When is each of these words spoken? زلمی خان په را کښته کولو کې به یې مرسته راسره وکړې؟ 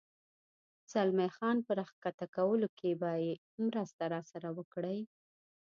زلمی 0.93 1.29
خان 1.35 1.57
په 1.65 1.71
را 1.77 1.85
کښته 2.03 2.25
کولو 2.35 2.67
کې 2.79 2.89
به 3.01 3.11
یې 3.23 3.33
مرسته 3.65 4.03
راسره 4.13 4.49
وکړې؟ 4.57 4.99